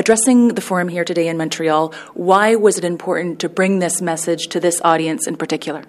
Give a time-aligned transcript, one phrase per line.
[0.00, 4.46] addressing the forum here today in Montreal, why was it important to bring this message
[4.48, 5.84] to this audience in particular?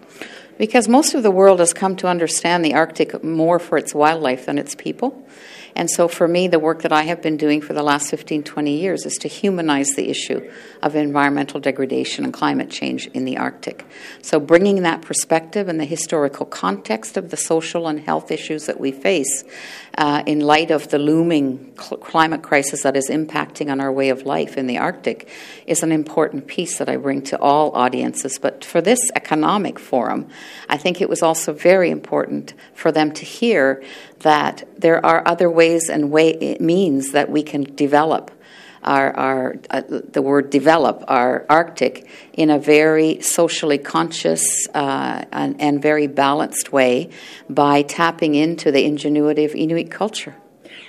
[0.61, 4.45] Because most of the world has come to understand the Arctic more for its wildlife
[4.45, 5.25] than its people.
[5.75, 8.43] And so, for me, the work that I have been doing for the last 15,
[8.43, 10.51] 20 years is to humanize the issue
[10.83, 13.85] of environmental degradation and climate change in the Arctic.
[14.21, 18.79] So, bringing that perspective and the historical context of the social and health issues that
[18.79, 19.43] we face
[19.97, 24.09] uh, in light of the looming cl- climate crisis that is impacting on our way
[24.09, 25.29] of life in the Arctic
[25.65, 28.39] is an important piece that I bring to all audiences.
[28.39, 30.29] But for this economic forum,
[30.69, 33.83] I think it was also very important for them to hear
[34.19, 38.31] that there are other ways and way, means that we can develop
[38.83, 45.61] our, our uh, the word develop our Arctic in a very socially conscious uh, and,
[45.61, 47.09] and very balanced way
[47.49, 50.35] by tapping into the ingenuity of Inuit culture.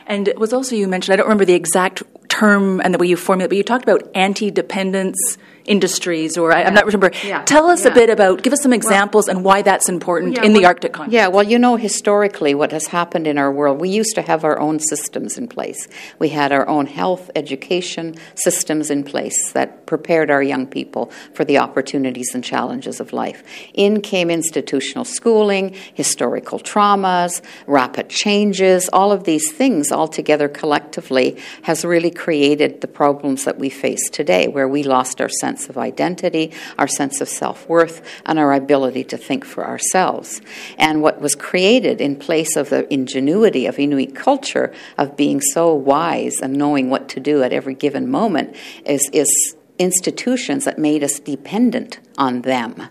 [0.07, 2.02] And it was also you mentioned I don't remember the exact
[2.42, 6.74] term and the way you formulate, but you talked about anti-dependence industries, or I, am
[6.74, 7.12] not remember.
[7.24, 7.45] Yeah.
[7.45, 7.93] Tell us Yeah.
[7.93, 11.15] a bit about, give us some examples and why that's important in the Arctic context.
[11.15, 14.45] Yeah, well, you know, historically, what has happened in our world, we used to have
[14.45, 15.87] our own systems in place.
[16.18, 21.45] We had our own health, education systems in place that prepared our young people for
[21.45, 23.45] the opportunities and challenges of life.
[23.73, 31.37] In came institutional schooling, historical traumas, rapid changes, all of these things all together collectively
[31.62, 35.77] has really created the problems that we face today, where we lost our sense of
[35.77, 40.41] identity, our sense of self worth, and our ability to think for ourselves.
[40.79, 45.74] And what was created in place of the ingenuity of Inuit culture of being so
[45.74, 51.05] wise and knowing what to do at every given moment is, is institutions that made
[51.05, 52.88] us dependent on them.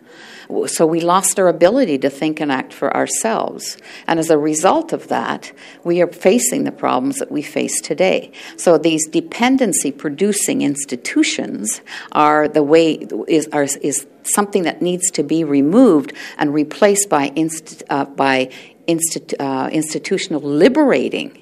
[0.68, 3.78] So we lost our ability to think and act for ourselves.
[4.06, 5.54] And as a result of that,
[5.86, 8.32] we are facing the problems that we face today.
[8.58, 15.24] So these dependency producing institutions are the way is are, is something that needs to
[15.24, 18.50] be removed and replaced by inst, uh, by
[18.88, 21.41] instit, uh, institutional liberating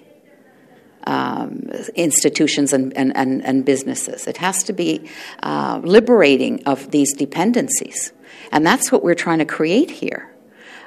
[1.09, 4.28] um, institutions and, and, and, and, businesses.
[4.28, 5.09] It has to be
[5.42, 8.14] uh, liberating of these dependencies.
[8.52, 10.31] And that's what we're trying to create here.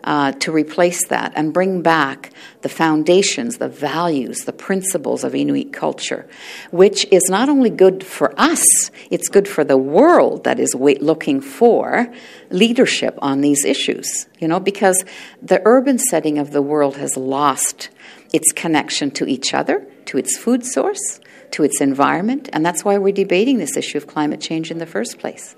[0.05, 5.73] Uh, to replace that and bring back the foundations, the values, the principles of Inuit
[5.73, 6.29] culture,
[6.73, 8.65] which is not only good for us,
[9.13, 12.13] it's good for the world that is looking for
[12.51, 14.27] leadership on these issues.
[14.41, 15.05] You know, because
[15.41, 17.91] the urban setting of the world has lost
[18.33, 21.21] its connection to each other, to its food source,
[21.53, 24.87] to its environment, and that's why we're debating this issue of climate change in the
[24.87, 25.55] first place.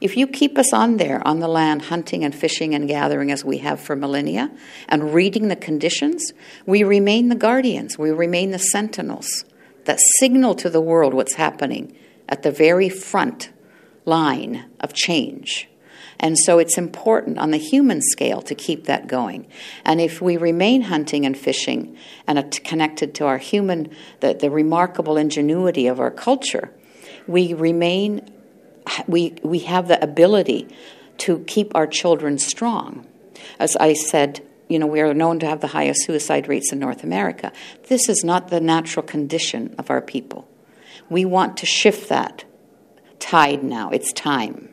[0.00, 3.44] If you keep us on there, on the land, hunting and fishing and gathering as
[3.44, 4.50] we have for millennia,
[4.88, 6.32] and reading the conditions,
[6.66, 9.44] we remain the guardians, we remain the sentinels
[9.84, 11.96] that signal to the world what's happening
[12.28, 13.50] at the very front
[14.04, 15.68] line of change.
[16.20, 19.46] And so it's important on the human scale to keep that going.
[19.84, 21.96] And if we remain hunting and fishing
[22.26, 26.72] and connected to our human, the, the remarkable ingenuity of our culture,
[27.26, 28.28] we remain,
[29.06, 30.68] we, we have the ability
[31.18, 33.06] to keep our children strong.
[33.58, 36.78] As I said, you know, we are known to have the highest suicide rates in
[36.78, 37.52] North America.
[37.88, 40.48] This is not the natural condition of our people.
[41.08, 42.44] We want to shift that
[43.18, 43.90] tide now.
[43.90, 44.68] It's time.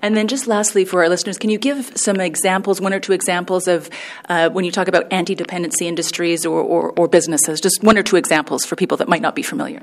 [0.00, 3.12] And then, just lastly, for our listeners, can you give some examples, one or two
[3.12, 3.90] examples of
[4.28, 7.60] uh, when you talk about anti dependency industries or, or, or, businesses?
[7.60, 9.82] Just one or two examples for people that might not be familiar.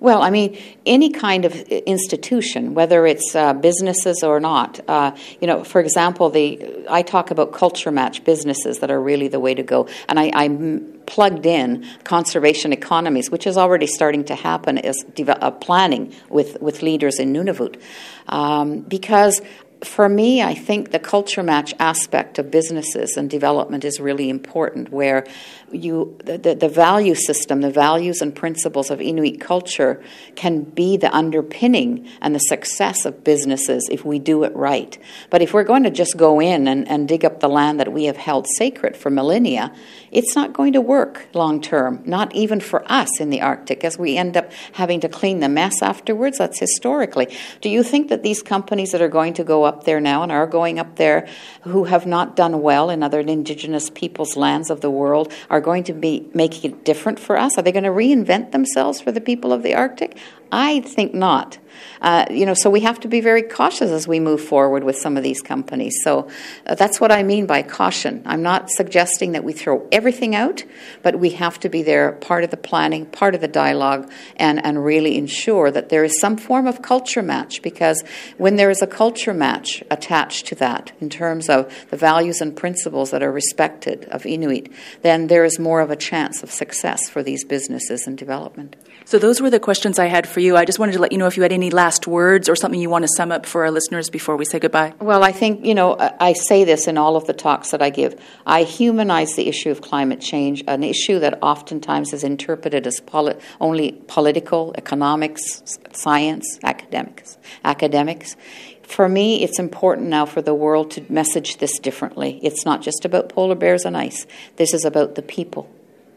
[0.00, 4.80] Well, I mean, any kind of institution, whether it's uh, businesses or not.
[4.86, 9.28] Uh, you know, for example, the I talk about culture match businesses that are really
[9.28, 14.24] the way to go, and I, I'm plugged in conservation economies, which is already starting
[14.24, 17.80] to happen is de- uh, planning with, with leaders in Nunavut.
[18.28, 19.40] Um, because
[19.86, 24.90] for me, I think the culture match aspect of businesses and development is really important,
[24.90, 25.26] where
[25.72, 30.02] you the, the value system, the values and principles of Inuit culture
[30.36, 34.96] can be the underpinning and the success of businesses if we do it right.
[35.30, 37.92] But if we're going to just go in and, and dig up the land that
[37.92, 39.74] we have held sacred for millennia,
[40.10, 43.98] it's not going to work long term, not even for us in the Arctic, as
[43.98, 46.38] we end up having to clean the mess afterwards.
[46.38, 47.34] That's historically.
[47.60, 50.30] Do you think that these companies that are going to go up there now and
[50.30, 51.26] are going up there
[51.62, 55.82] who have not done well in other indigenous peoples' lands of the world are going
[55.84, 57.58] to be making it different for us?
[57.58, 60.16] Are they going to reinvent themselves for the people of the Arctic?
[60.52, 61.58] I think not.
[62.00, 64.96] Uh, you know, so we have to be very cautious as we move forward with
[64.96, 65.94] some of these companies.
[66.04, 66.28] So
[66.66, 68.22] uh, that's what I mean by caution.
[68.24, 70.64] I'm not suggesting that we throw everything out,
[71.02, 74.64] but we have to be there, part of the planning, part of the dialogue, and,
[74.64, 77.62] and really ensure that there is some form of culture match.
[77.62, 78.04] Because
[78.38, 82.56] when there is a culture match attached to that, in terms of the values and
[82.56, 84.72] principles that are respected of Inuit,
[85.02, 88.76] then there is more of a chance of success for these businesses and development.
[89.06, 90.56] So those were the questions I had for you.
[90.56, 92.80] I just wanted to let you know if you had any last words or something
[92.80, 94.94] you want to sum up for our listeners before we say goodbye.
[94.98, 97.90] Well, I think, you know, I say this in all of the talks that I
[97.90, 98.18] give.
[98.46, 103.36] I humanize the issue of climate change, an issue that oftentimes is interpreted as poli-
[103.60, 105.62] only political, economics,
[105.92, 107.36] science, academics.
[107.62, 108.36] Academics.
[108.84, 112.38] For me, it's important now for the world to message this differently.
[112.42, 114.26] It's not just about polar bears and ice.
[114.56, 115.68] This is about the people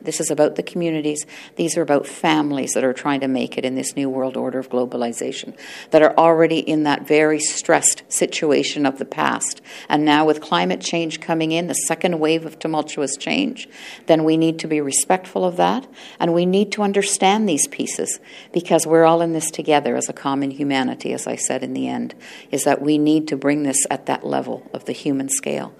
[0.08, 1.26] this is about the communities.
[1.58, 4.58] These are about families that are trying to make it in this new world order
[4.58, 5.54] of globalization,
[5.92, 9.62] that are already in that very stressed situation of the past.
[9.90, 13.68] And now, with climate change coming in, the second wave of tumultuous change,
[14.06, 15.86] then we need to be respectful of that.
[16.22, 18.22] And we need to understand these pieces
[18.54, 21.90] because we're all in this together as a common humanity, as I said in the
[21.90, 22.16] end,
[22.50, 25.74] is that we need to bring this at that level of the human scale.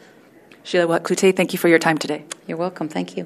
[0.64, 2.26] Sheila Watt Cloutier, thank you for your time today.
[2.46, 2.90] You're welcome.
[2.90, 3.26] Thank you.